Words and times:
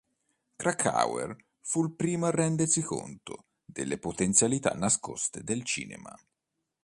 Krakauer 0.57 1.35
fu 1.61 1.83
il 1.83 1.91
primo 1.93 2.25
a 2.25 2.31
rendersi 2.31 2.81
conto 2.81 3.45
delle 3.63 3.99
potenzialità 3.99 4.71
nascoste 4.71 5.43
del 5.43 5.61
cinema. 5.61 6.11